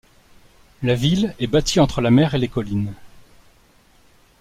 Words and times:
La 0.81 0.95
ville 0.95 1.35
est 1.37 1.45
bâtie 1.45 1.79
entre 1.79 2.01
la 2.01 2.09
mer 2.09 2.33
et 2.33 2.39
les 2.39 2.47
collines. 2.47 2.95